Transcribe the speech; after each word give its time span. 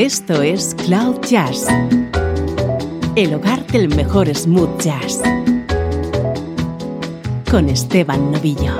Esto 0.00 0.40
es 0.40 0.74
Cloud 0.86 1.20
Jazz, 1.28 1.66
el 3.16 3.34
hogar 3.34 3.66
del 3.66 3.94
mejor 3.94 4.34
smooth 4.34 4.80
jazz, 4.80 5.20
con 7.50 7.68
Esteban 7.68 8.32
Novillo. 8.32 8.78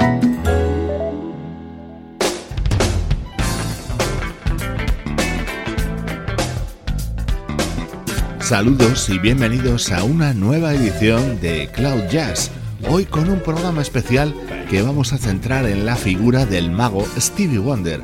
Saludos 8.40 9.10
y 9.10 9.18
bienvenidos 9.18 9.92
a 9.92 10.02
una 10.04 10.32
nueva 10.32 10.72
edición 10.72 11.38
de 11.42 11.68
Cloud 11.74 12.08
Jazz, 12.10 12.50
hoy 12.88 13.04
con 13.04 13.28
un 13.28 13.40
programa 13.40 13.82
especial 13.82 14.34
que 14.71 14.80
vamos 14.80 15.12
a 15.12 15.18
centrar 15.18 15.66
en 15.66 15.84
la 15.84 15.96
figura 15.96 16.46
del 16.46 16.70
mago 16.70 17.05
Stevie 17.18 17.59
Wonder 17.59 18.00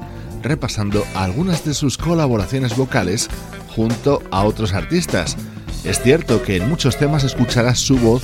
repasando 0.46 1.04
algunas 1.14 1.64
de 1.64 1.74
sus 1.74 1.98
colaboraciones 1.98 2.76
vocales 2.76 3.28
junto 3.74 4.22
a 4.30 4.44
otros 4.44 4.72
artistas. 4.72 5.36
Es 5.84 6.00
cierto 6.00 6.42
que 6.42 6.56
en 6.56 6.68
muchos 6.68 6.98
temas 6.98 7.24
escucharás 7.24 7.78
su 7.78 7.98
voz 7.98 8.22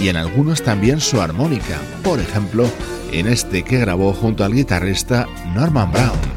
y 0.00 0.08
en 0.08 0.16
algunos 0.16 0.62
también 0.62 1.00
su 1.00 1.20
armónica, 1.20 1.78
por 2.02 2.18
ejemplo, 2.18 2.68
en 3.12 3.28
este 3.28 3.62
que 3.62 3.78
grabó 3.78 4.12
junto 4.12 4.44
al 4.44 4.54
guitarrista 4.54 5.26
Norman 5.54 5.92
Brown. 5.92 6.33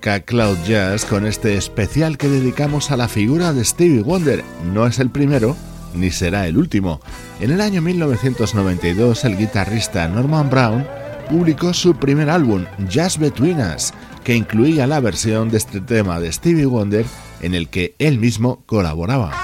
Cloud 0.00 0.56
Jazz 0.66 1.04
con 1.04 1.26
este 1.26 1.56
especial 1.56 2.16
que 2.16 2.28
dedicamos 2.28 2.90
a 2.90 2.96
la 2.96 3.06
figura 3.06 3.52
de 3.52 3.64
Stevie 3.64 4.02
Wonder. 4.02 4.42
No 4.72 4.86
es 4.86 4.98
el 4.98 5.10
primero, 5.10 5.56
ni 5.94 6.10
será 6.10 6.46
el 6.46 6.56
último. 6.56 7.00
En 7.38 7.50
el 7.50 7.60
año 7.60 7.82
1992, 7.82 9.24
el 9.26 9.36
guitarrista 9.36 10.08
Norman 10.08 10.48
Brown 10.48 10.86
publicó 11.28 11.74
su 11.74 11.94
primer 11.94 12.30
álbum, 12.30 12.64
Jazz 12.88 13.18
Between 13.18 13.60
Us, 13.60 13.92
que 14.24 14.34
incluía 14.34 14.86
la 14.86 15.00
versión 15.00 15.50
de 15.50 15.58
este 15.58 15.80
tema 15.80 16.18
de 16.18 16.32
Stevie 16.32 16.66
Wonder 16.66 17.04
en 17.42 17.54
el 17.54 17.68
que 17.68 17.94
él 17.98 18.18
mismo 18.18 18.62
colaboraba. 18.66 19.39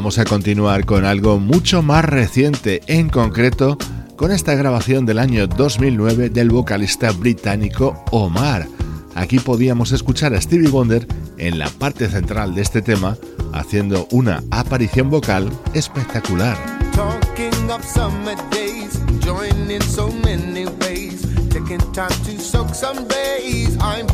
Vamos 0.00 0.18
a 0.18 0.24
continuar 0.24 0.86
con 0.86 1.04
algo 1.04 1.38
mucho 1.38 1.82
más 1.82 2.02
reciente, 2.06 2.80
en 2.86 3.10
concreto 3.10 3.76
con 4.16 4.32
esta 4.32 4.54
grabación 4.54 5.04
del 5.04 5.18
año 5.18 5.46
2009 5.46 6.30
del 6.30 6.48
vocalista 6.48 7.12
británico 7.12 8.02
Omar. 8.10 8.66
Aquí 9.14 9.38
podíamos 9.40 9.92
escuchar 9.92 10.32
a 10.32 10.40
Stevie 10.40 10.70
Wonder 10.70 11.06
en 11.36 11.58
la 11.58 11.68
parte 11.68 12.08
central 12.08 12.54
de 12.54 12.62
este 12.62 12.80
tema 12.80 13.18
haciendo 13.52 14.08
una 14.10 14.42
aparición 14.50 15.10
vocal 15.10 15.50
espectacular. 15.74 16.56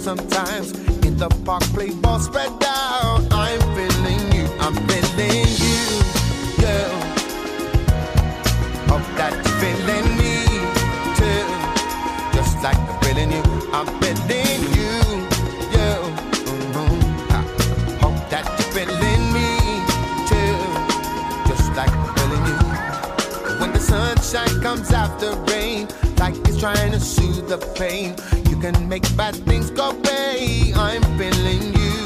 sometimes. 0.07 0.71
In 1.05 1.17
the 1.17 1.27
park, 1.43 1.63
play 1.75 1.89
ball, 1.89 2.17
spread 2.21 2.63
out. 2.63 3.27
I'm 3.29 3.59
feeling 3.75 4.23
you, 4.31 4.45
I'm 4.63 4.75
feeling 4.87 5.51
you, 5.65 5.83
girl. 6.63 6.95
Hope 8.87 9.07
that 9.19 9.33
you're 9.35 9.57
feeling 9.63 10.07
me 10.19 10.35
too. 11.19 11.43
Just 12.37 12.55
like 12.63 12.79
I'm 12.87 12.97
feeling 13.03 13.31
you, 13.35 13.43
I'm 13.75 13.87
feeling 13.99 14.61
you, 14.77 14.95
girl. 15.75 16.05
Mm-hmm. 16.47 16.99
Hope 18.03 18.21
that 18.31 18.45
you're 18.55 18.71
feeling 18.75 19.23
me 19.35 19.49
too. 20.31 20.55
Just 21.49 21.67
like 21.75 21.91
I'm 21.91 22.15
feeling 22.15 22.45
you. 22.51 23.59
When 23.59 23.73
the 23.73 23.81
sunshine 23.81 24.61
comes 24.61 24.89
after 24.93 25.35
rain, 25.51 25.89
like 26.17 26.35
it's 26.47 26.57
trying 26.57 26.93
to 26.93 26.99
soothe 27.01 27.49
the 27.49 27.57
pain 27.75 28.15
can 28.71 28.89
make 28.89 29.03
bad 29.15 29.35
things 29.47 29.69
go 29.71 29.91
away. 29.91 30.73
I'm 30.75 31.01
feeling 31.17 31.63
you. 31.73 31.97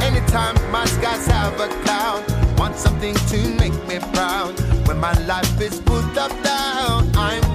Anytime 0.00 0.56
my 0.70 0.84
skies 0.86 1.26
have 1.26 1.60
a 1.60 1.68
cloud, 1.84 2.22
want 2.58 2.76
something 2.76 3.14
to 3.14 3.38
make 3.60 3.76
me 3.86 3.98
proud. 4.14 4.58
When 4.86 4.98
my 4.98 5.12
life 5.26 5.60
is 5.60 5.80
put 5.80 6.16
up 6.16 6.32
down, 6.42 7.10
I'm 7.14 7.51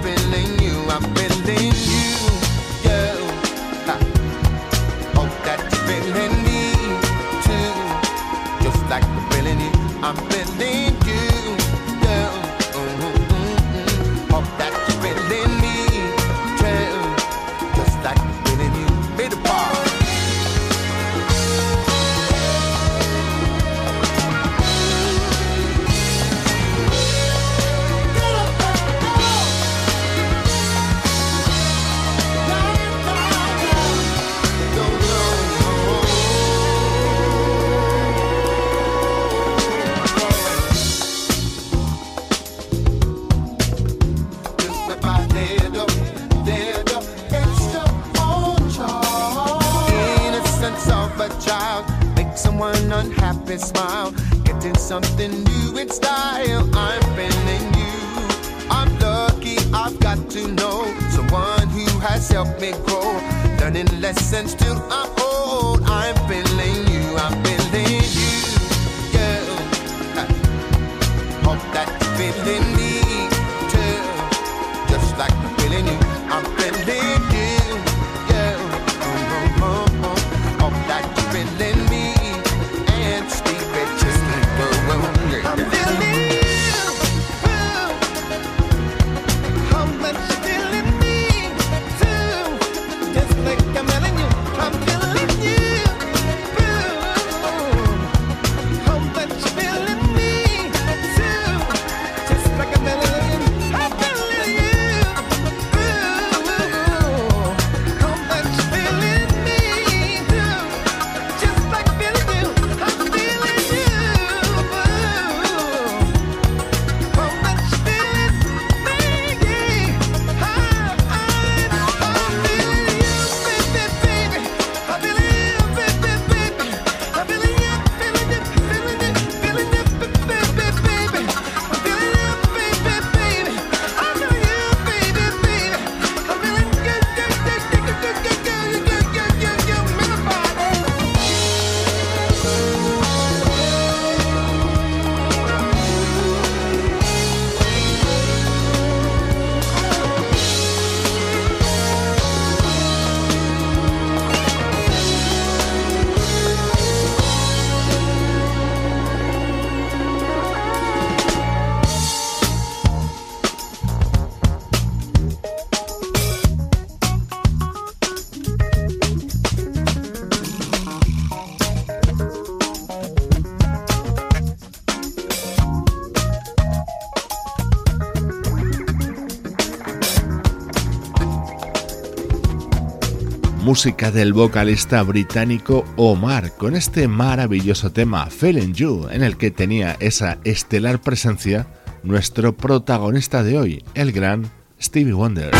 música 183.78 184.10
del 184.10 184.34
vocalista 184.34 185.04
británico 185.04 185.86
Omar 185.98 186.52
con 186.58 186.76
este 186.76 187.08
maravilloso 187.08 187.92
tema 187.92 188.26
Feeling 188.26 188.74
You 188.74 189.08
en 189.12 189.22
el 189.22 189.38
que 189.38 189.52
tenía 189.52 189.96
esa 190.00 190.40
estelar 190.46 191.00
presencia 191.00 191.68
nuestro 192.02 192.58
protagonista 192.58 193.44
de 193.44 193.60
hoy, 193.60 193.84
el 193.94 194.14
gran 194.14 194.50
Stevie 194.82 195.14
Wonder. 195.14 195.52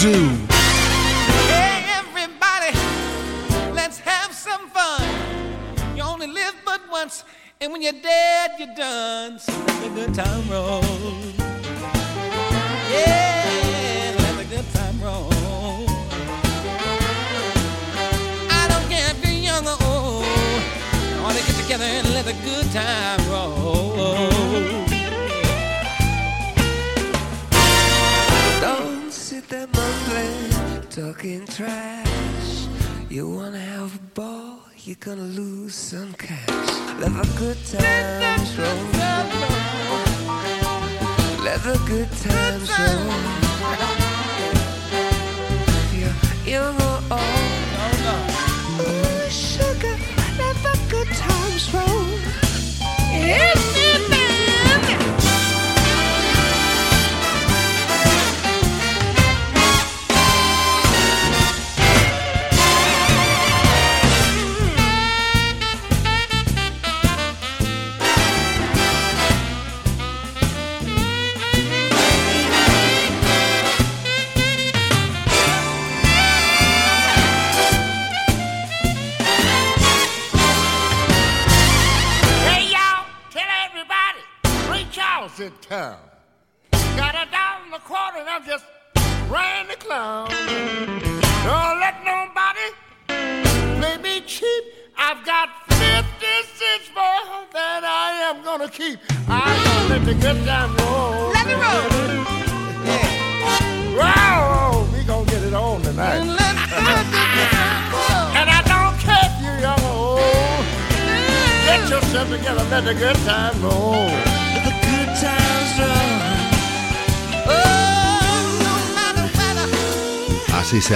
do. 0.00 0.39
you're 34.84 34.96
gonna 35.00 35.22
lose 35.22 35.74
some 35.74 36.12
cash. 36.14 36.48
Let 37.00 37.12
the 37.12 37.28
good 37.38 37.56
times 37.66 38.58
roll. 38.58 38.84
Let 41.44 41.62
the 41.62 41.78
good 41.86 42.10
times 42.22 42.70
roll. 42.78 43.06
Yeah, 45.92 46.14
you're 46.46 47.12
all. 47.12 47.39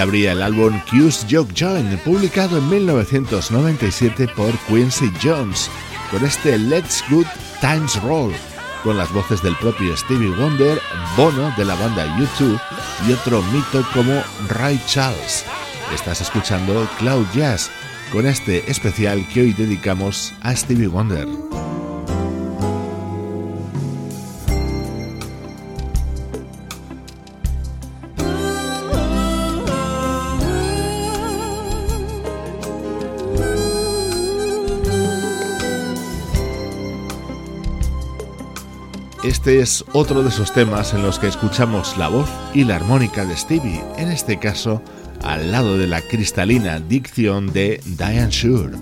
abría 0.05 0.33
el 0.33 0.43
álbum 0.43 0.79
Q's 0.91 1.25
Joke 1.29 1.51
Joint, 1.57 1.99
publicado 2.01 2.59
en 2.59 2.69
1997 2.69 4.27
por 4.35 4.51
Quincy 4.67 5.11
Jones, 5.21 5.69
con 6.11 6.23
este 6.23 6.59
Let's 6.59 7.03
Good 7.09 7.25
Times 7.59 7.99
Roll, 8.03 8.31
con 8.83 8.97
las 8.97 9.11
voces 9.11 9.41
del 9.41 9.55
propio 9.55 9.97
Stevie 9.97 10.29
Wonder, 10.29 10.79
Bono 11.17 11.51
de 11.57 11.65
la 11.65 11.73
banda 11.73 12.05
U2 12.17 12.61
y 13.07 13.13
otro 13.13 13.41
mito 13.51 13.83
como 13.95 14.21
Ray 14.47 14.79
Charles. 14.85 15.43
Estás 15.91 16.21
escuchando 16.21 16.87
Cloud 16.99 17.25
Jazz 17.33 17.71
con 18.11 18.27
este 18.27 18.69
especial 18.69 19.27
que 19.33 19.41
hoy 19.41 19.53
dedicamos 19.53 20.33
a 20.41 20.55
Stevie 20.55 20.87
Wonder. 20.87 21.27
Este 39.45 39.59
es 39.59 39.85
otro 39.93 40.23
de 40.23 40.29
esos 40.29 40.51
temas 40.51 40.95
en 40.95 41.03
los 41.03 41.19
que 41.19 41.27
escuchamos 41.27 41.99
la 41.99 42.07
voz 42.07 42.27
y 42.55 42.63
la 42.63 42.77
armónica 42.77 43.25
de 43.25 43.37
Stevie, 43.37 43.79
en 43.95 44.11
este 44.11 44.39
caso 44.39 44.81
al 45.21 45.51
lado 45.51 45.77
de 45.77 45.85
la 45.85 46.01
cristalina 46.01 46.79
dicción 46.79 47.53
de 47.53 47.79
Diane 47.85 48.31
Shure. 48.31 48.75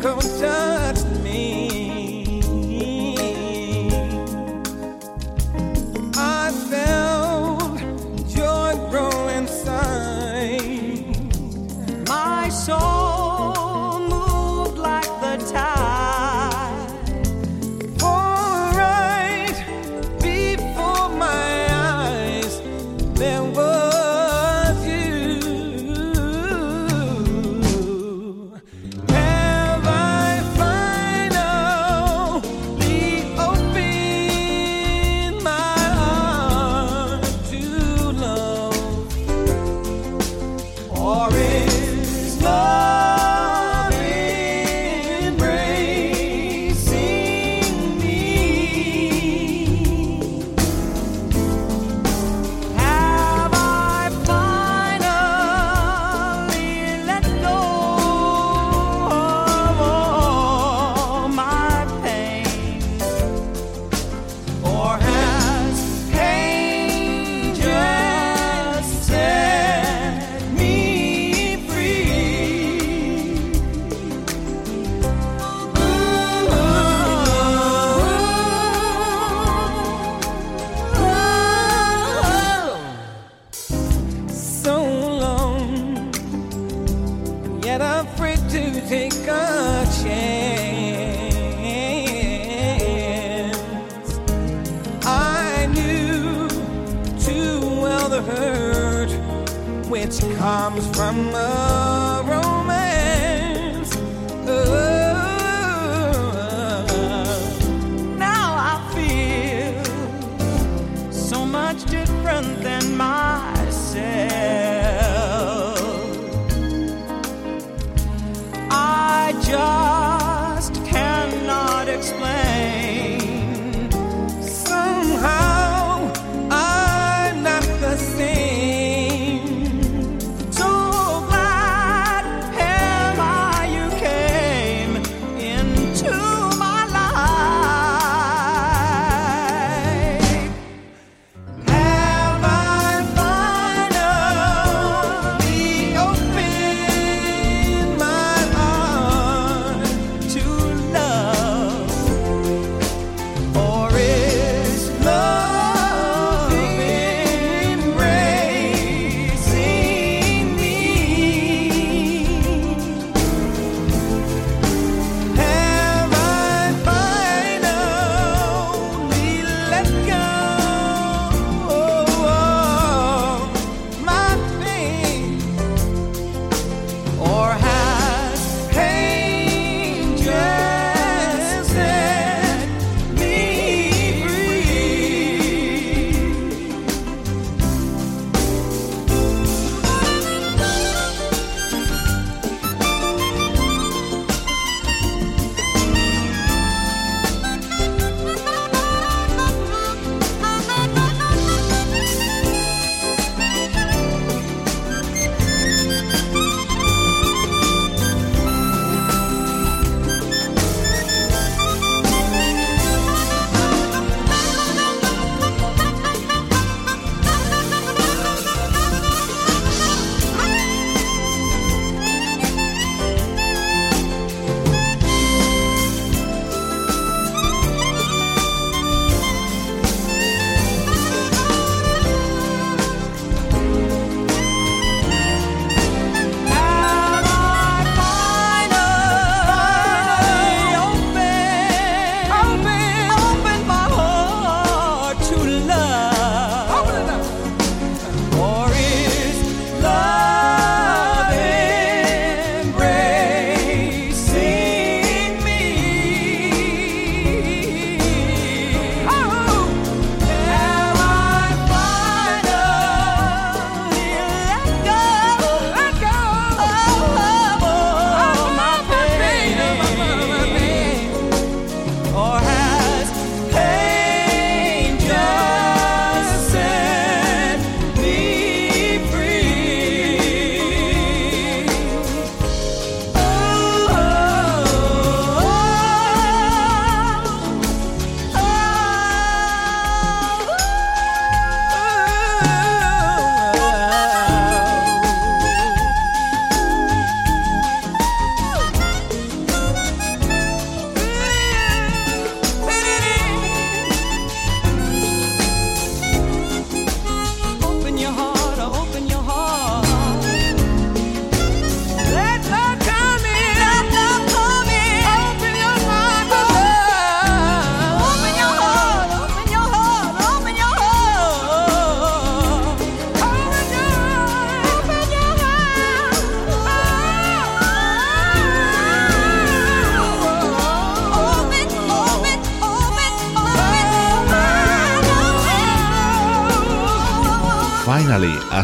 circumstance 0.00 0.97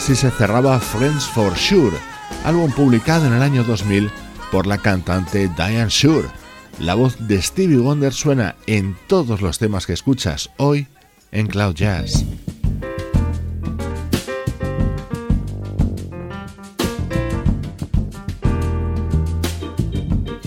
Así 0.04 0.16
se 0.16 0.30
cerraba 0.30 0.78
Friends 0.80 1.24
for 1.24 1.56
Sure, 1.56 1.96
álbum 2.44 2.70
publicado 2.70 3.26
en 3.26 3.32
el 3.32 3.40
año 3.40 3.64
2000 3.64 4.10
por 4.52 4.66
la 4.66 4.76
cantante 4.76 5.48
Diane 5.56 5.88
Shure. 5.88 6.28
La 6.78 6.94
voz 6.94 7.16
de 7.26 7.40
Stevie 7.40 7.78
Wonder 7.78 8.12
suena 8.12 8.54
en 8.66 8.98
todos 9.06 9.40
los 9.40 9.58
temas 9.58 9.86
que 9.86 9.94
escuchas 9.94 10.50
hoy 10.58 10.88
en 11.32 11.46
Cloud 11.46 11.74
Jazz. 11.74 12.22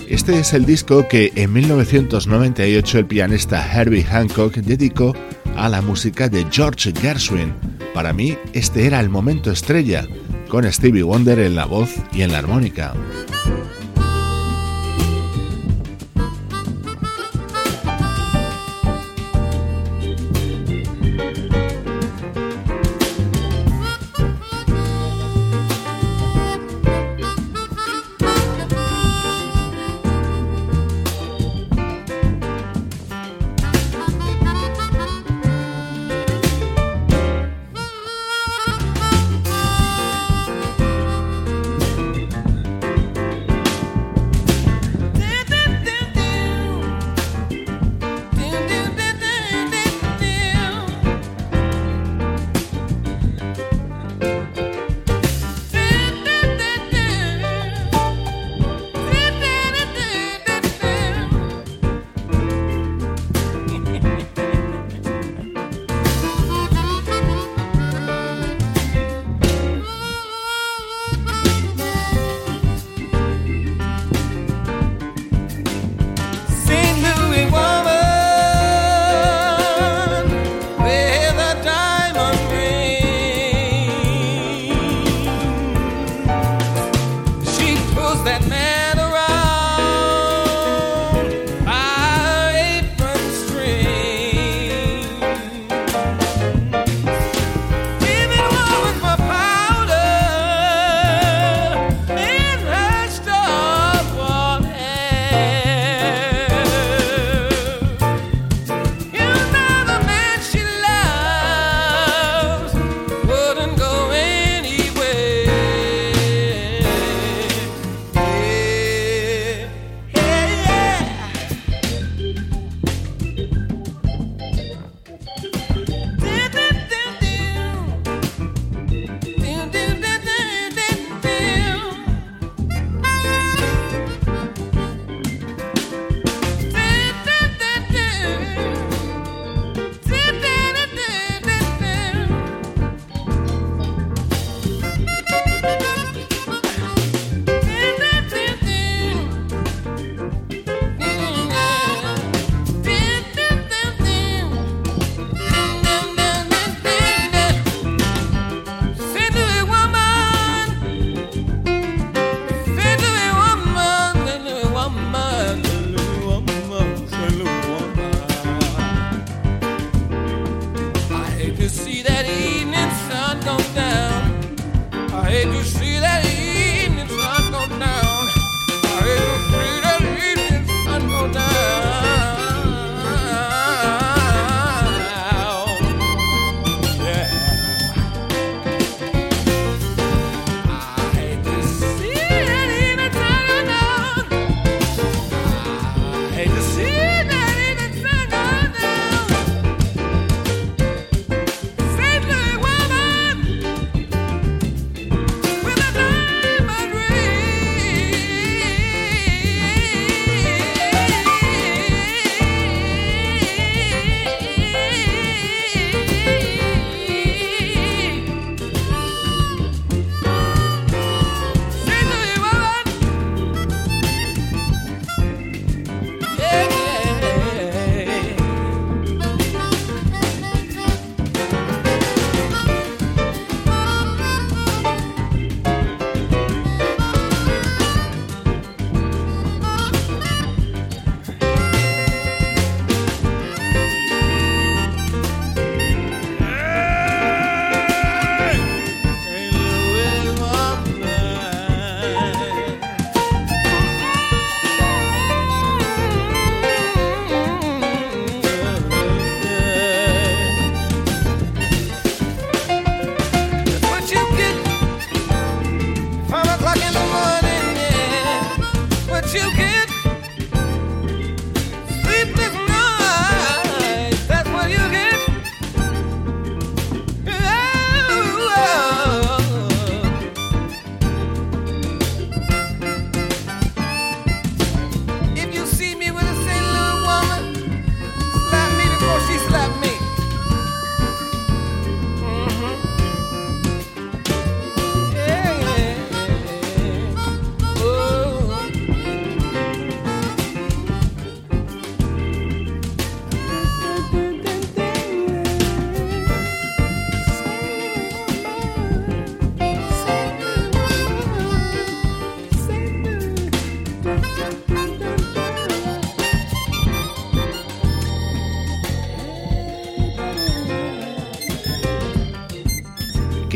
Este 0.08 0.38
es 0.38 0.52
el 0.52 0.66
disco 0.66 1.08
que 1.08 1.32
en 1.34 1.52
1998 1.52 2.98
el 3.00 3.06
pianista 3.06 3.66
Herbie 3.74 4.04
Hancock 4.04 4.54
dedicó 4.58 5.16
a 5.56 5.68
la 5.68 5.82
música 5.82 6.28
de 6.28 6.46
George 6.48 6.92
Gershwin 6.92 7.67
para 7.98 8.12
mí, 8.12 8.38
este 8.52 8.86
era 8.86 9.00
el 9.00 9.08
momento 9.08 9.50
estrella, 9.50 10.06
con 10.48 10.72
Stevie 10.72 11.02
Wonder 11.02 11.40
en 11.40 11.56
la 11.56 11.64
voz 11.64 11.96
y 12.12 12.22
en 12.22 12.30
la 12.30 12.38
armónica. 12.38 12.94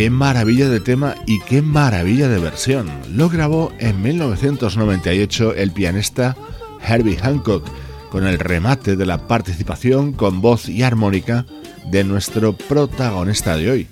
Qué 0.03 0.11
maravilla 0.11 0.69
de 0.69 0.81
tema 0.81 1.15
y 1.27 1.38
qué 1.38 1.62
maravilla 1.62 2.27
de 2.27 2.41
versión. 2.41 2.91
Lo 3.15 3.29
grabó 3.29 3.71
en 3.79 4.03
1998 4.03 5.55
el 5.55 5.71
pianista 5.71 6.37
Herbie 6.85 7.19
Hancock, 7.19 7.65
con 8.11 8.27
el 8.27 8.41
remate 8.41 8.97
de 8.97 9.07
la 9.07 9.29
participación 9.29 10.12
con 10.12 10.41
voz 10.41 10.69
y 10.69 10.83
armónica 10.83 11.47
de 11.88 12.03
nuestro 12.03 12.53
protagonista 12.53 13.57
de 13.57 13.71
hoy. 13.71 13.87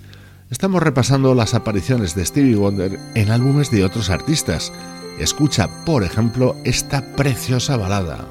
Estamos 0.49 0.83
repasando 0.83 1.33
las 1.33 1.53
apariciones 1.53 2.13
de 2.13 2.25
Stevie 2.25 2.57
Wonder 2.57 2.99
en 3.15 3.31
álbumes 3.31 3.71
de 3.71 3.85
otros 3.85 4.09
artistas. 4.09 4.73
Escucha, 5.17 5.85
por 5.85 6.03
ejemplo, 6.03 6.57
esta 6.65 7.15
preciosa 7.15 7.77
balada. 7.77 8.27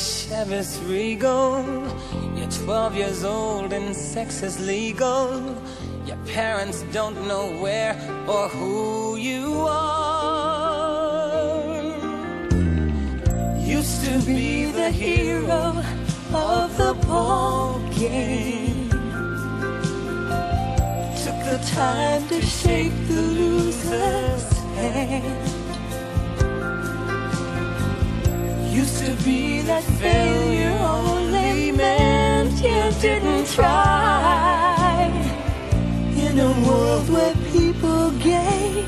Chevy 0.00 0.62
Regal. 0.86 1.64
You're 2.34 2.50
12 2.50 2.96
years 2.96 3.24
old 3.24 3.72
and 3.72 3.94
sex 3.94 4.42
is 4.42 4.58
legal. 4.66 5.54
Your 6.06 6.16
parents 6.26 6.82
don't 6.92 7.26
know 7.28 7.60
where 7.60 7.94
or 8.26 8.48
who 8.48 9.16
you 9.16 9.66
are. 9.68 10.40
Used 13.58 14.04
to 14.06 14.18
be 14.24 14.66
the 14.66 14.90
hero 14.90 15.82
of 16.32 16.76
the 16.76 16.94
ball 17.06 17.80
game 17.90 18.88
Took 21.24 21.40
the 21.44 21.60
time 21.74 22.26
to 22.28 22.40
shake 22.40 22.92
the 23.08 23.22
loser's 23.22 24.52
hand. 24.76 25.49
That 29.00 29.82
failure 29.98 30.76
only 30.80 31.72
meant 31.72 32.52
you 32.62 33.00
didn't 33.00 33.46
try. 33.46 35.08
In 36.16 36.38
a 36.38 36.52
world 36.66 37.08
where 37.08 37.34
people 37.50 38.10
gave 38.18 38.86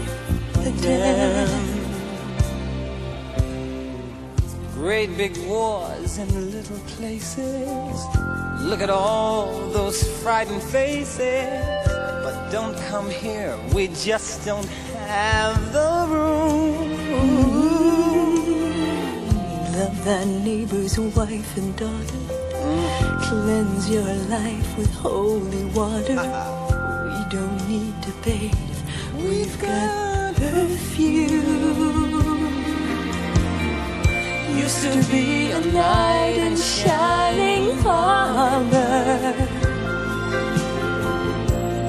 a 0.57 0.71
damn. 0.83 1.83
Great 4.75 5.17
big 5.17 5.37
wars 5.47 6.19
in 6.19 6.51
little 6.51 6.83
places. 6.97 7.97
Look 8.61 8.83
at 8.83 8.91
all 8.91 9.47
those 9.71 10.03
frightened 10.23 10.63
faces. 10.63 11.87
But 12.25 12.51
don't 12.51 12.77
come 12.91 13.09
here, 13.09 13.59
we 13.75 13.89
just 13.89 14.45
don't 14.45 14.69
have 14.97 15.73
the 15.73 16.07
room. 16.09 17.52
Thy 20.05 20.25
neighbor's 20.25 20.99
wife 20.99 21.57
and 21.57 21.77
daughter. 21.77 22.19
Cleanse 23.23 23.89
your 23.89 24.13
life 24.29 24.77
with 24.77 24.93
holy 24.95 25.65
water. 25.67 26.17
we 27.13 27.21
don't 27.31 27.69
need 27.69 27.95
to 28.03 28.11
bathe. 28.25 28.53
We've 29.15 29.57
got 29.61 30.35
perfume. 30.35 31.63
Used 34.59 34.83
to 34.83 35.05
be 35.09 35.53
a 35.53 35.61
light 35.61 36.37
and 36.37 36.59
shining 36.59 37.87
armor. 37.87 39.35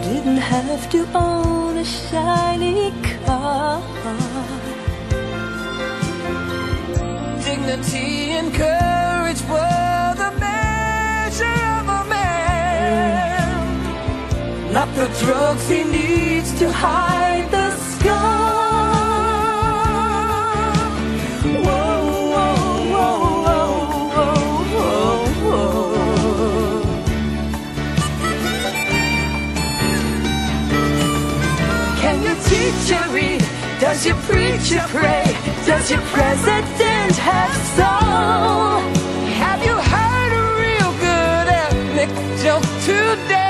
Didn't 0.03 0.37
have 0.37 0.87
to 0.91 1.07
own 1.15 1.77
a 1.79 1.83
shiny 1.83 2.93
car. 3.25 3.81
Dignity 7.65 8.31
and 8.31 8.53
courage 8.53 9.41
were 9.43 10.13
the 10.17 10.31
measure 10.37 11.45
of 11.79 11.87
a 11.87 12.03
man. 12.09 13.63
Not 14.73 14.93
the 14.95 15.07
drugs 15.21 15.69
he 15.69 15.85
needs 15.85 16.51
to 16.59 16.69
hide 16.69 17.49
the 17.51 17.71
scar. 17.77 18.83
Whoa, 21.63 22.03
whoa, 22.33 22.55
whoa, 22.91 23.17
whoa, 24.13 24.35
whoa, 24.75 25.25
whoa. 25.45 26.83
Can 32.01 32.17
your 32.23 32.35
teacher 32.43 33.03
read? 33.13 33.52
Does 33.79 34.05
your 34.05 34.15
preacher 34.27 34.83
pray? 34.87 35.25
Does 35.65 35.91
your 35.91 36.01
president 36.15 37.15
have 37.17 37.55
soul? 37.77 38.79
Have 39.43 39.61
you 39.63 39.75
heard 39.93 40.31
a 40.41 40.45
real 40.63 40.91
good 41.07 41.47
ethnic 41.61 42.09
joke 42.43 42.67
today? 42.85 43.43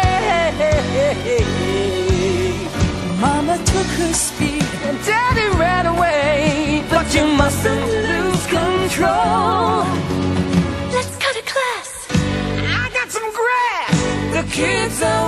Mama 3.20 3.58
took 3.66 3.90
her 4.00 4.14
speed. 4.14 4.64
And 4.88 4.98
daddy 5.06 5.48
ran 5.58 5.86
away, 5.86 6.84
but 6.90 7.14
you 7.16 7.26
mustn't 7.42 7.86
lose 8.10 8.46
control. 8.48 9.86
Let's 10.96 11.16
cut 11.24 11.36
a 11.44 11.46
class. 11.54 11.90
I 12.82 12.90
got 12.98 13.10
some 13.18 13.30
grass. 13.40 13.96
The 14.36 14.44
kids 14.52 15.02
are 15.02 15.23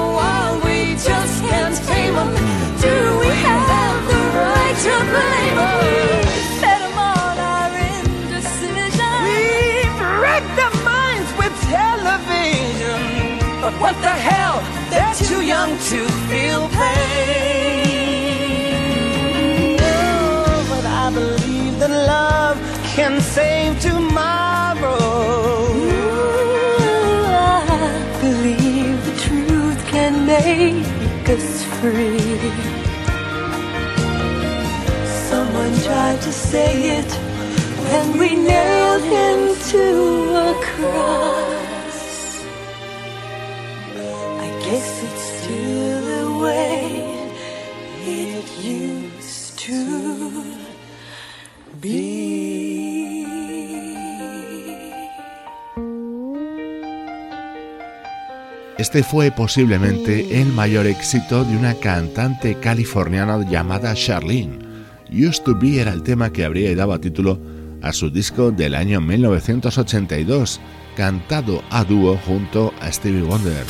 what 13.86 13.98
the 14.02 14.18
hell? 14.30 14.58
They're 14.90 15.18
too 15.30 15.42
young 15.54 15.72
to 15.92 16.00
feel 16.30 16.62
pain. 16.70 18.18
Oh, 19.80 20.66
but 20.72 20.86
I 21.04 21.06
believe 21.20 21.74
that 21.82 21.94
love 22.16 22.58
can 22.96 23.22
save 23.22 23.80
tomorrow. 23.80 24.98
Ooh, 26.66 27.26
I 27.62 27.96
believe 28.26 28.98
the 29.10 29.16
truth 29.28 29.80
can 29.94 30.14
make 30.26 31.30
us 31.36 31.50
free. 31.78 32.40
Someone 35.30 35.74
tried 35.88 36.20
to 36.28 36.32
say 36.32 36.72
it, 37.00 37.12
and 37.98 38.08
we 38.20 38.30
nailed 38.36 39.06
him 39.18 39.40
to 39.74 39.84
a 40.50 40.52
cross. 40.70 41.65
Este 58.96 59.04
fue 59.04 59.32
posiblemente 59.32 60.42
el 60.42 60.54
mayor 60.54 60.86
éxito 60.86 61.44
de 61.44 61.58
una 61.58 61.74
cantante 61.74 62.60
californiana 62.60 63.44
llamada 63.50 63.94
Charlene. 63.94 64.60
Used 65.12 65.44
to 65.44 65.56
Be 65.56 65.82
era 65.82 65.92
el 65.92 66.04
tema 66.04 66.32
que 66.32 66.46
habría 66.46 66.70
dado 66.76 67.00
título 67.00 67.40
a 67.82 67.92
su 67.92 68.10
disco 68.10 68.52
del 68.52 68.76
año 68.76 69.02
1982, 69.02 70.62
cantado 70.96 71.62
a 71.72 71.84
dúo 71.84 72.18
junto 72.26 72.74
a 72.80 72.92
Stevie 72.92 73.24
Wonder. 73.24 73.66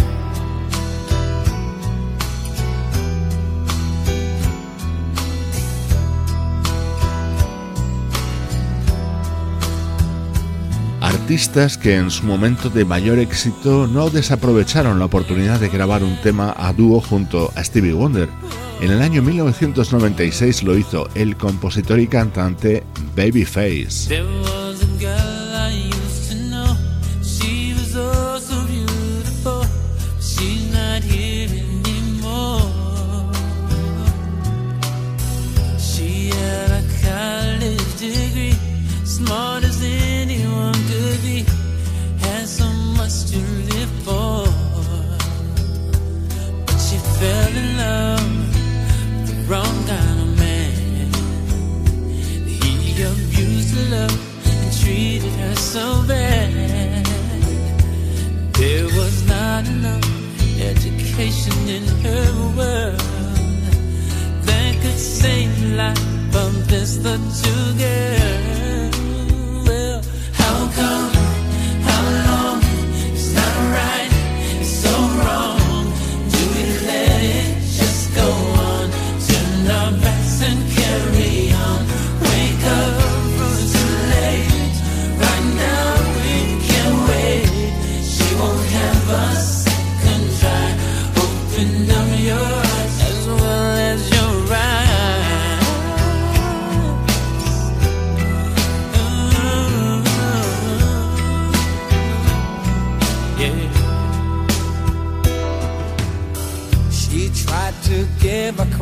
Artistas 11.26 11.80
que 11.80 11.96
en 11.96 12.12
su 12.12 12.24
momento 12.24 12.70
de 12.70 12.86
mayor 12.86 13.18
éxito 13.18 13.88
no 13.88 14.12
desaprovecharon 14.12 15.00
la 15.00 15.06
oportunidad 15.06 15.60
de 15.60 15.70
grabar 15.70 16.04
un 16.04 16.22
tema 16.22 16.54
a 16.56 16.72
dúo 16.72 17.02
junto 17.02 17.52
a 17.56 17.64
Stevie 17.64 17.94
Wonder. 17.94 18.30
En 18.80 18.92
el 18.92 19.02
año 19.02 19.24
1996 19.24 20.62
lo 20.62 20.78
hizo 20.78 21.10
el 21.16 21.36
compositor 21.36 22.00
y 22.00 22.06
cantante 22.06 22.84
Babyface. 23.16 24.24
So 55.76 56.08
bad. 56.08 57.06
There 58.54 58.86
was 58.86 59.28
not 59.28 59.68
enough 59.68 60.08
education 60.72 61.58
in 61.68 61.86
her 62.06 62.28
world 62.56 63.00
that 64.48 64.72
could 64.82 64.98
save 64.98 65.54
life 65.76 66.36
of 66.46 66.70
this 66.70 66.92
little 67.00 67.74
girl. 67.84 68.92
Well, 69.68 70.02
how 70.32 70.72
come? 70.78 71.25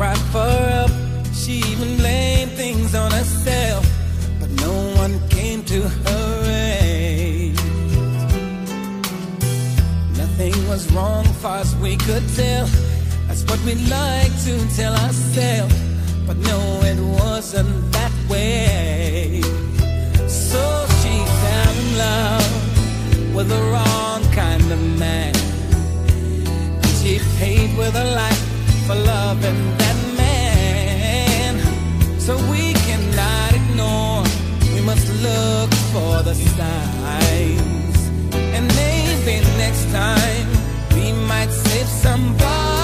prop 0.04 0.18
her 0.34 0.84
up. 0.84 0.90
She 1.32 1.52
even 1.72 1.96
blamed 1.96 2.52
things 2.52 2.94
on 2.94 3.10
herself, 3.10 3.84
but 4.38 4.50
no 4.66 4.74
one 5.02 5.14
came 5.28 5.64
to 5.72 5.80
her 6.04 6.34
aid. 6.44 7.54
Nothing 10.22 10.54
was 10.68 10.82
wrong, 10.92 11.24
far 11.42 11.58
as 11.58 11.74
we 11.76 11.96
could 11.96 12.26
tell. 12.40 12.66
That's 13.26 13.44
what 13.48 13.60
we 13.64 13.74
like 14.00 14.34
to 14.46 14.54
tell 14.76 14.94
ourselves, 15.04 15.74
but 16.26 16.36
no, 16.50 16.58
it 16.90 17.00
wasn't 17.20 17.74
that 17.96 18.14
way. 18.28 19.40
So 20.28 20.62
she 21.00 21.14
fell 21.42 21.74
in 21.82 21.90
love 22.06 22.52
with 23.36 23.48
the 23.54 23.62
wrong 23.72 24.20
kind 24.42 24.66
of 24.76 24.80
man. 25.04 25.34
She 26.98 27.20
paid 27.38 27.70
with 27.78 27.94
her 27.94 28.10
life 28.22 28.42
for 28.86 28.96
love 28.96 29.42
and 29.42 29.80
that. 29.80 29.93
So 32.26 32.36
we 32.50 32.72
cannot 32.72 33.52
ignore, 33.52 34.22
we 34.72 34.80
must 34.80 35.06
look 35.22 35.70
for 35.92 36.22
the 36.22 36.34
signs. 36.56 37.98
And 38.32 38.66
maybe 38.76 39.44
next 39.58 39.84
time 39.92 40.48
we 40.94 41.12
might 41.12 41.50
save 41.50 41.86
somebody's 41.86 42.83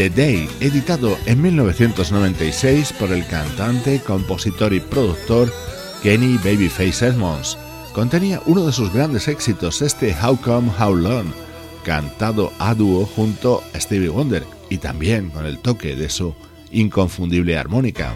The 0.00 0.08
Day, 0.08 0.48
editado 0.60 1.18
en 1.26 1.42
1996 1.42 2.94
por 2.94 3.12
el 3.12 3.26
cantante, 3.26 4.00
compositor 4.00 4.72
y 4.72 4.80
productor 4.80 5.52
Kenny 6.02 6.38
Babyface 6.38 7.08
Edmonds, 7.08 7.58
contenía 7.92 8.40
uno 8.46 8.64
de 8.64 8.72
sus 8.72 8.90
grandes 8.94 9.28
éxitos, 9.28 9.82
este 9.82 10.16
How 10.18 10.40
Come 10.40 10.72
How 10.80 10.96
Long, 10.96 11.26
cantado 11.84 12.50
a 12.58 12.74
dúo 12.74 13.04
junto 13.04 13.62
a 13.74 13.78
Stevie 13.78 14.08
Wonder 14.08 14.46
y 14.70 14.78
también 14.78 15.28
con 15.28 15.44
el 15.44 15.58
toque 15.58 15.94
de 15.94 16.08
su 16.08 16.34
inconfundible 16.70 17.58
armónica. 17.58 18.14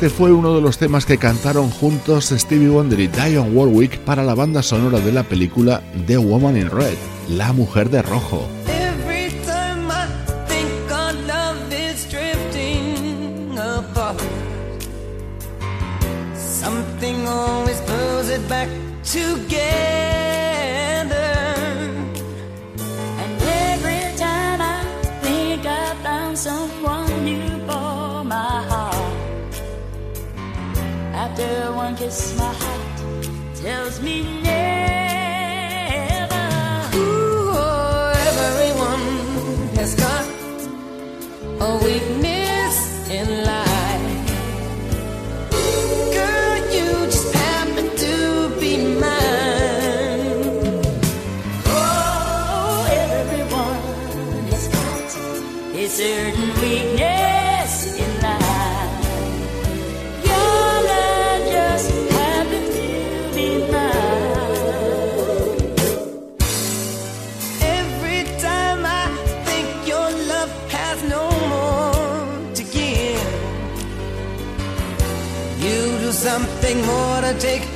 Este 0.00 0.16
fue 0.16 0.32
uno 0.32 0.54
de 0.54 0.62
los 0.62 0.78
temas 0.78 1.04
que 1.04 1.18
cantaron 1.18 1.68
juntos 1.68 2.32
Stevie 2.34 2.70
Wonder 2.70 2.98
y 3.00 3.06
Dionne 3.06 3.50
Warwick 3.50 3.98
para 3.98 4.24
la 4.24 4.34
banda 4.34 4.62
sonora 4.62 4.98
de 4.98 5.12
la 5.12 5.24
película 5.24 5.82
The 6.06 6.16
Woman 6.16 6.56
in 6.56 6.70
Red, 6.70 6.96
La 7.28 7.52
Mujer 7.52 7.90
de 7.90 8.00
Rojo. 8.00 8.48
Something 16.34 17.26
always 17.26 17.82
it 18.30 18.48
back 18.48 18.70
together. 19.04 20.09
After 31.40 31.72
one 31.72 31.96
kiss, 31.96 32.36
my 32.36 32.52
heart 32.52 33.54
tells 33.54 34.00
me 34.00 34.42
never. 34.42 34.89
Something 76.70 76.86
more 76.86 77.20
to 77.20 77.34
take 77.40 77.69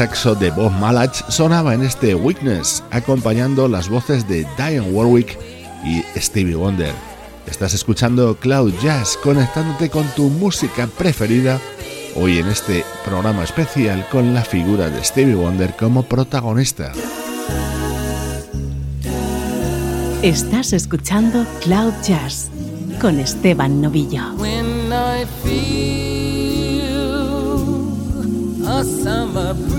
saxo 0.00 0.34
de 0.34 0.50
Bob 0.50 0.72
Malach 0.72 1.28
sonaba 1.28 1.74
en 1.74 1.82
este 1.82 2.14
Weakness, 2.14 2.82
acompañando 2.90 3.68
las 3.68 3.90
voces 3.90 4.26
de 4.26 4.46
Diane 4.56 4.80
Warwick 4.80 5.38
y 5.84 6.02
Stevie 6.18 6.54
Wonder. 6.54 6.94
Estás 7.46 7.74
escuchando 7.74 8.34
Cloud 8.36 8.72
Jazz, 8.82 9.18
conectándote 9.22 9.90
con 9.90 10.06
tu 10.16 10.30
música 10.30 10.86
preferida, 10.86 11.60
hoy 12.16 12.38
en 12.38 12.48
este 12.48 12.82
programa 13.04 13.44
especial 13.44 14.08
con 14.10 14.32
la 14.32 14.42
figura 14.42 14.88
de 14.88 15.04
Stevie 15.04 15.34
Wonder 15.34 15.76
como 15.76 16.02
protagonista. 16.02 16.92
Estás 20.22 20.72
escuchando 20.72 21.44
Cloud 21.60 21.92
Jazz 22.02 22.48
con 23.02 23.20
Esteban 23.20 23.82
Novillo. 23.82 24.32
When 24.38 24.94
I 24.94 25.26
feel 25.44 26.00
a 28.66 28.82
summer 28.82 29.69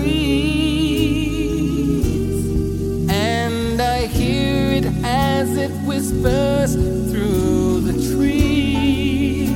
whispers 6.02 6.74
through 7.12 7.80
the 7.80 7.92
trees, 8.12 9.50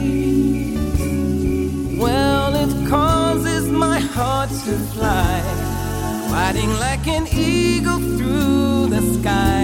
well, 1.99 2.55
it 2.55 2.89
causes 2.89 3.69
my 3.69 3.99
heart 3.99 4.51
to 4.51 4.79
fly, 4.95 5.43
riding 6.31 6.71
like 6.79 7.09
an 7.09 7.27
eagle 7.27 7.99
through 7.99 8.87
the 8.87 9.03
sky. 9.21 9.56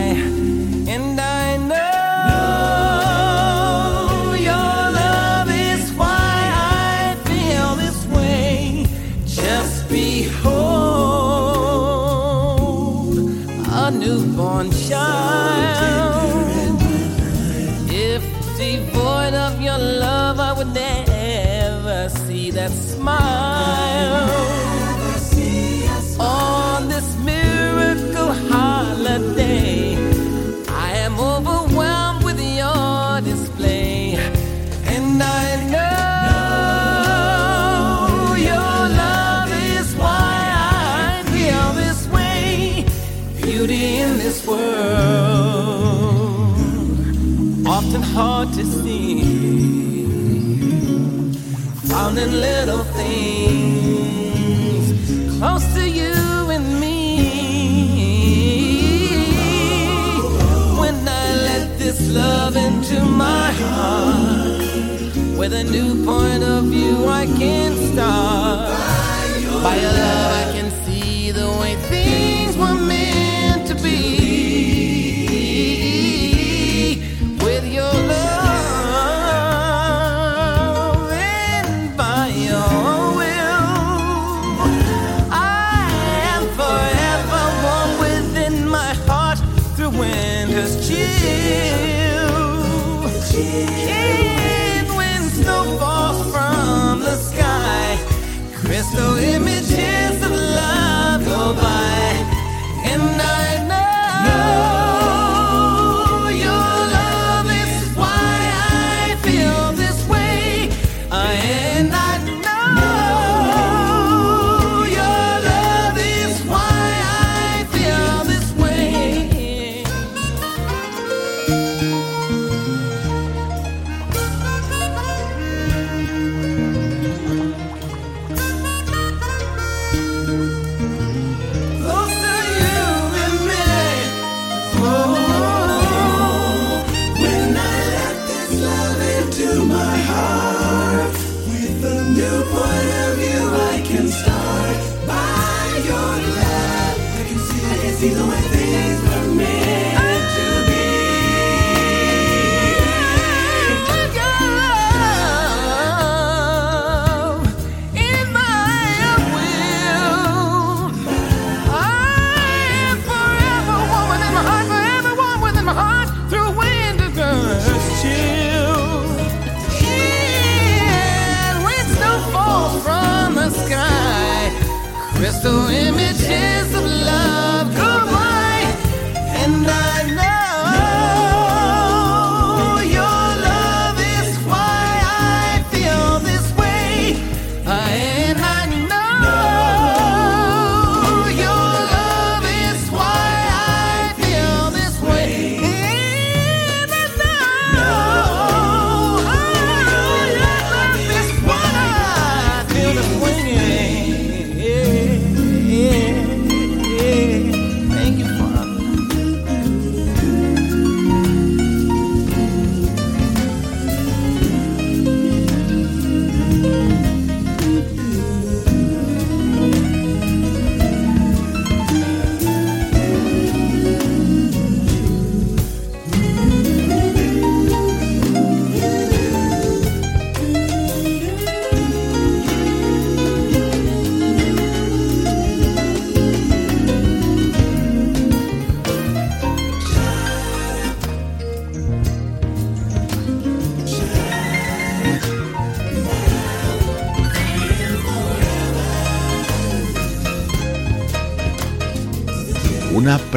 That 22.62 22.70
smile 22.70 24.30
on 26.20 26.88
this 26.88 27.16
miracle 27.18 28.32
holiday. 28.52 29.96
I 30.68 30.90
am 31.06 31.18
overwhelmed 31.18 32.22
with 32.22 32.40
your 32.40 33.20
display, 33.22 34.14
and 34.94 35.20
I 35.20 35.46
know 35.72 35.96
your 38.50 38.78
love 39.02 39.50
is 39.76 39.88
why 39.96 40.34
I 40.54 41.24
feel 41.34 41.72
this 41.82 42.06
way. 42.16 42.86
Beauty 43.42 43.96
in 44.04 44.18
this 44.18 44.46
world, 44.46 44.62
often 47.66 48.02
hard 48.02 48.51
in 52.18 52.40
little 52.40 52.84
things 52.84 53.72
close 55.38 55.74
to 55.74 55.88
you 55.88 56.12
and 56.50 56.80
me. 56.80 56.98
When 60.78 60.96
I 61.08 61.34
let 61.48 61.78
this 61.78 62.00
love 62.10 62.56
into 62.56 63.00
my 63.00 63.50
heart, 63.52 64.60
with 65.38 65.52
a 65.52 65.64
new 65.64 66.04
point 66.04 66.42
of 66.42 66.64
view, 66.64 67.08
I 67.08 67.26
can 67.26 67.76
start. 67.92 68.70
By 69.62 69.76
your 69.76 69.92
love, 69.92 70.51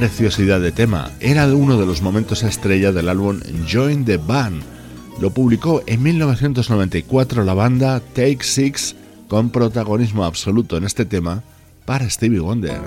preciosidad 0.06 0.62
de 0.62 0.72
tema. 0.72 1.10
Era 1.20 1.48
uno 1.48 1.80
de 1.80 1.88
los 1.88 2.04
momentos 2.04 2.44
estrella 2.44 2.92
del 2.92 3.10
álbum 3.10 3.40
Join 3.68 4.06
the 4.06 4.18
Band. 4.18 4.62
Lo 5.20 5.32
publicó 5.32 5.82
en 5.88 6.04
1994 6.04 7.44
la 7.44 7.56
banda 7.56 8.00
Take 8.14 8.44
Six 8.44 8.96
con 9.28 9.50
protagonismo 9.50 10.24
absoluto 10.24 10.78
en 10.78 10.84
este 10.84 11.06
tema 11.06 11.42
para 11.86 12.08
Stevie 12.08 12.40
Wonder. 12.40 12.80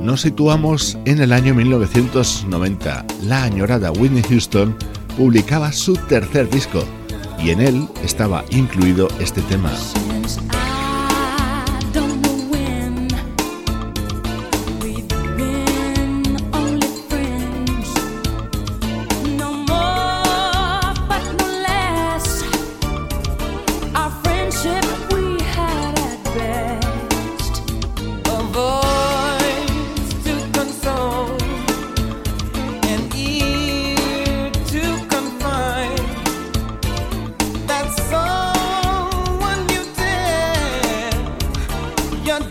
nos 0.00 0.20
situamos 0.20 0.96
en 1.04 1.20
el 1.20 1.32
año 1.32 1.52
1990. 1.52 3.04
La 3.24 3.42
añorada 3.42 3.90
Whitney 3.90 4.22
Houston 4.22 4.76
publicaba 5.16 5.72
su 5.72 5.96
tercer 5.96 6.48
disco, 6.48 6.84
y 7.38 7.50
en 7.50 7.60
él 7.60 7.88
estaba 8.02 8.44
incluido 8.50 9.08
este 9.20 9.42
tema. 9.42 9.70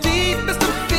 deepest 0.06 0.62
of 0.62 0.76
fears. 0.90 0.95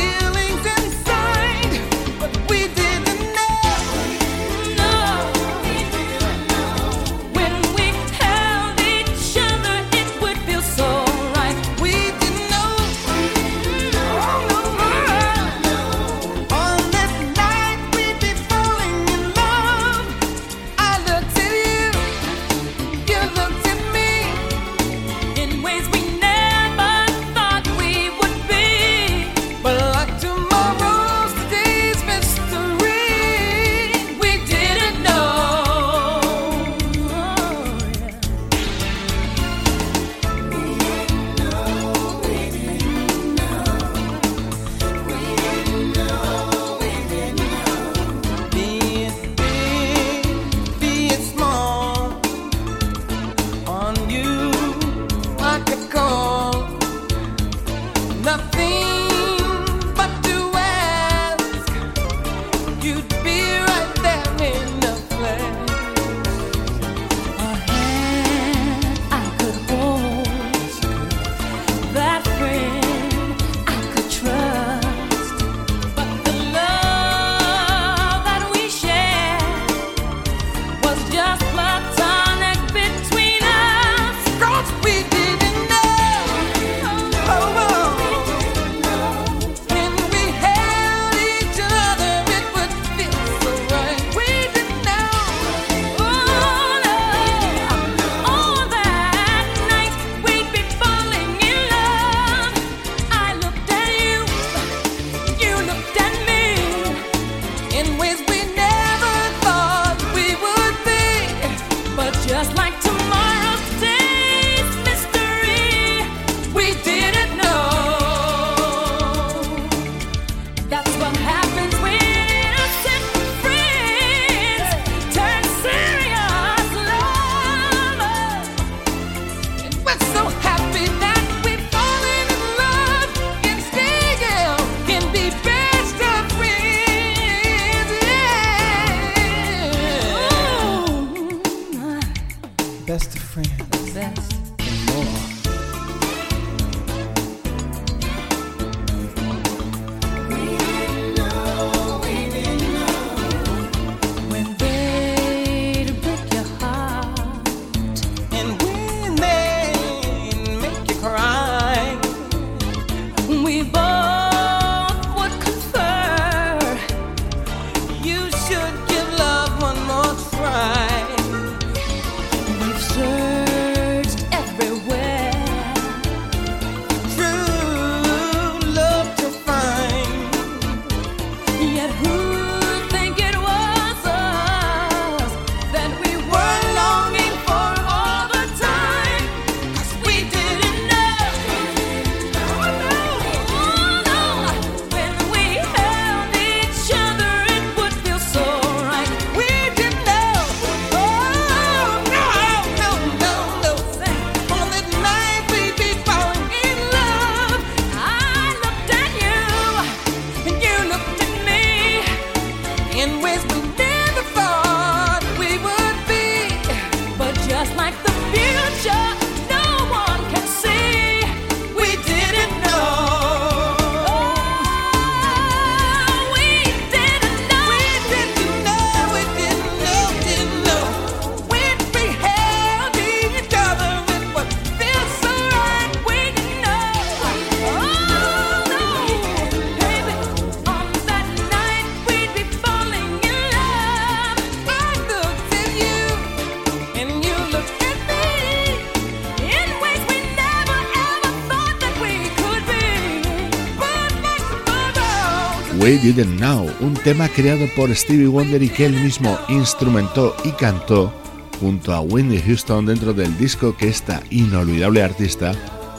We 255.87 255.97
Didn't 255.99 256.39
Know, 256.39 256.69
un 256.81 256.95
tema 256.95 257.29
creado 257.29 257.65
por 257.73 257.95
Stevie 257.95 258.27
Wonder 258.27 258.61
y 258.61 258.67
que 258.67 258.85
él 258.85 258.91
mismo 258.91 259.39
instrumentó 259.47 260.35
y 260.43 260.51
cantó 260.51 261.13
junto 261.61 261.93
a 261.93 262.01
Whitney 262.01 262.41
Houston 262.41 262.85
dentro 262.85 263.13
del 263.13 263.37
disco 263.37 263.73
que 263.77 263.87
esta 263.87 264.21
inolvidable 264.29 265.01
artista 265.01 265.53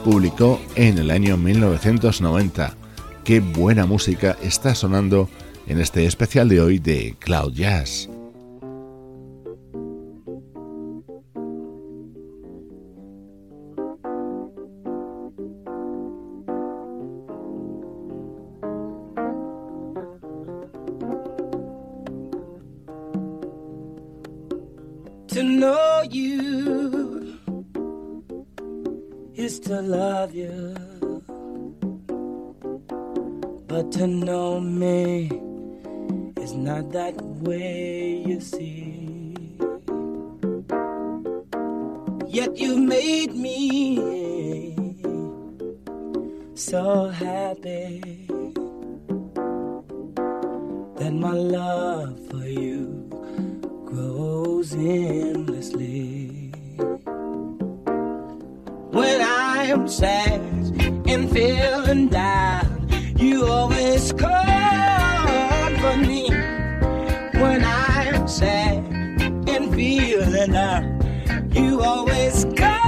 publicó 0.05 0.61
en 0.74 0.99
el 0.99 1.11
año 1.11 1.39
1990. 1.39 2.74
Qué 3.24 3.41
buena 3.41 3.86
música 3.86 4.36
está 4.43 4.74
sonando 4.74 5.30
en 5.66 5.80
este 5.80 6.05
especial 6.05 6.51
de 6.51 6.61
hoy 6.61 6.78
de 6.78 7.16
Cloud 7.18 7.55
Jazz. 7.55 8.07
always 71.89 72.45
go. 72.45 72.88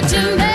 To. 0.00 0.16
you. 0.16 0.47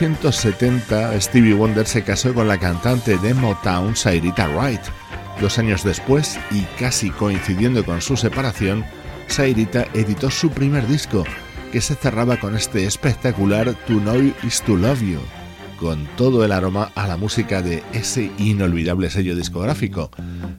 1970, 0.00 1.20
Stevie 1.20 1.54
Wonder 1.54 1.84
se 1.84 2.04
casó 2.04 2.32
con 2.32 2.46
la 2.46 2.58
cantante 2.58 3.18
de 3.18 3.34
Motown, 3.34 3.96
Sairita 3.96 4.46
Wright. 4.46 4.80
Dos 5.40 5.58
años 5.58 5.82
después, 5.82 6.38
y 6.52 6.62
casi 6.78 7.10
coincidiendo 7.10 7.84
con 7.84 8.00
su 8.00 8.16
separación, 8.16 8.84
Sairita 9.26 9.86
editó 9.94 10.30
su 10.30 10.50
primer 10.50 10.86
disco, 10.86 11.24
que 11.72 11.80
se 11.80 11.96
cerraba 11.96 12.38
con 12.38 12.54
este 12.54 12.84
espectacular 12.84 13.74
To 13.88 13.98
Know 13.98 14.32
Is 14.44 14.62
To 14.62 14.76
Love 14.76 15.02
You, 15.02 15.18
con 15.80 16.06
todo 16.16 16.44
el 16.44 16.52
aroma 16.52 16.92
a 16.94 17.08
la 17.08 17.16
música 17.16 17.60
de 17.60 17.82
ese 17.92 18.30
inolvidable 18.38 19.10
sello 19.10 19.34
discográfico. 19.34 20.12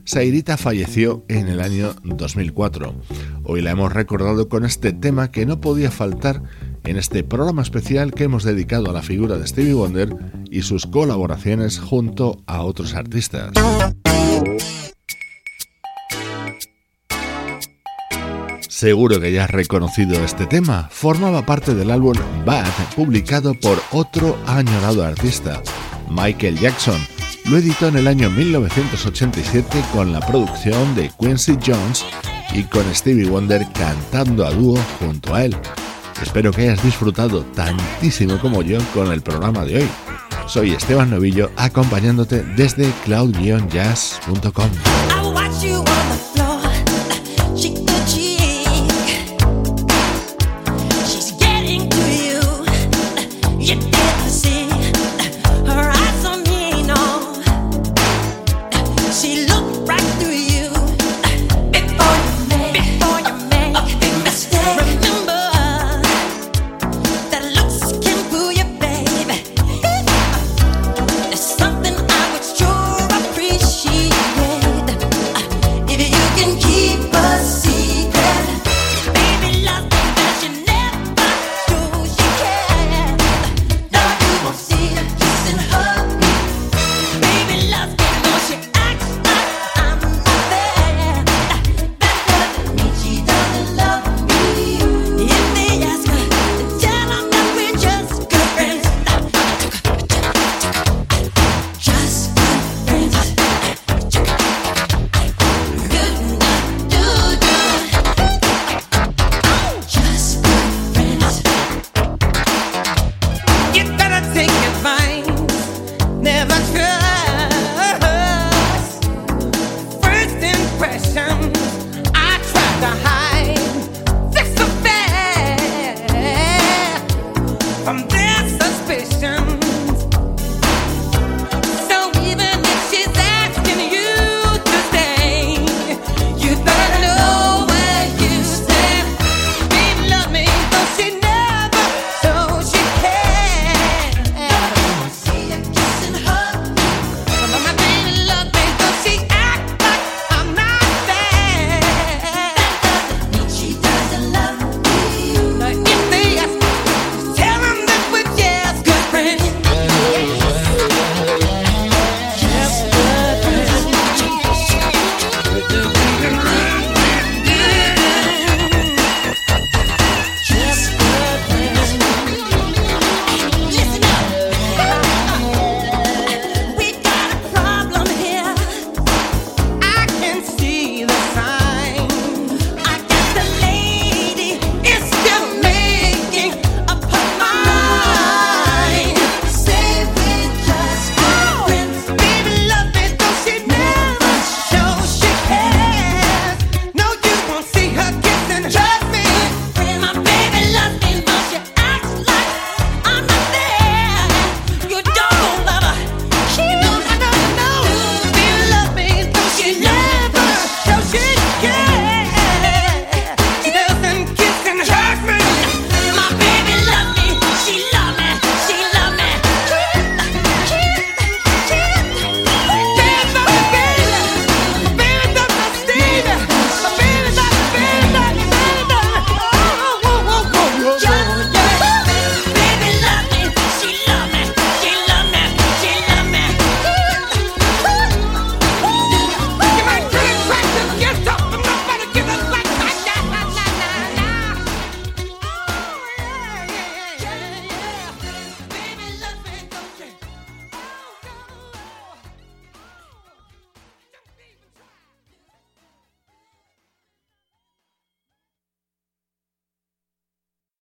Sairita 0.03 0.57
falleció 0.57 1.23
en 1.29 1.47
el 1.47 1.61
año 1.61 1.95
2004. 2.03 2.93
Hoy 3.45 3.61
la 3.61 3.71
hemos 3.71 3.93
recordado 3.93 4.49
con 4.49 4.65
este 4.65 4.91
tema 4.91 5.31
que 5.31 5.45
no 5.45 5.61
podía 5.61 5.91
faltar 5.91 6.41
en 6.89 6.97
este 6.97 7.23
programa 7.23 7.61
especial 7.61 8.13
que 8.13 8.23
hemos 8.23 8.43
dedicado 8.43 8.89
a 8.89 8.93
la 8.93 9.03
figura 9.03 9.37
de 9.37 9.45
Stevie 9.45 9.75
Wonder 9.75 10.15
y 10.49 10.63
sus 10.63 10.87
colaboraciones 10.87 11.77
junto 11.77 12.41
a 12.47 12.63
otros 12.63 12.95
artistas. 12.95 13.51
Seguro 18.67 19.19
que 19.19 19.31
ya 19.31 19.43
has 19.43 19.51
reconocido 19.51 20.23
este 20.23 20.47
tema. 20.47 20.87
Formaba 20.89 21.45
parte 21.45 21.75
del 21.75 21.91
álbum 21.91 22.15
Bad, 22.45 22.71
publicado 22.95 23.53
por 23.53 23.79
otro 23.91 24.37
añorado 24.47 25.03
artista, 25.03 25.61
Michael 26.09 26.57
Jackson. 26.57 26.99
Lo 27.45 27.57
editó 27.57 27.89
en 27.89 27.97
el 27.97 28.07
año 28.07 28.29
1987 28.31 29.83
con 29.93 30.11
la 30.11 30.21
producción 30.21 30.95
de 30.95 31.11
Quincy 31.19 31.57
Jones 31.63 32.05
y 32.53 32.63
con 32.63 32.83
Stevie 32.95 33.29
Wonder 33.29 33.67
cantando 33.73 34.45
a 34.45 34.51
dúo 34.51 34.79
junto 34.99 35.35
a 35.35 35.45
él. 35.45 35.55
Espero 36.21 36.51
que 36.51 36.63
hayas 36.63 36.83
disfrutado 36.83 37.43
tantísimo 37.55 38.39
como 38.39 38.61
yo 38.61 38.79
con 38.93 39.11
el 39.11 39.21
programa 39.21 39.65
de 39.65 39.77
hoy. 39.77 39.89
Soy 40.47 40.71
Esteban 40.71 41.11
Novillo 41.11 41.51
acompañándote 41.55 42.43
desde 42.43 42.91
cloud-jazz.com. 43.05 44.69